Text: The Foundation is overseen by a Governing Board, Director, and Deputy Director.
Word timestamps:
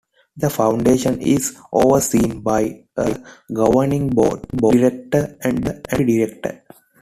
The 0.35 0.49
Foundation 0.49 1.21
is 1.21 1.55
overseen 1.71 2.39
by 2.41 2.85
a 2.97 3.19
Governing 3.53 4.09
Board, 4.09 4.47
Director, 4.47 5.37
and 5.43 5.63
Deputy 5.63 6.25
Director. 6.25 6.63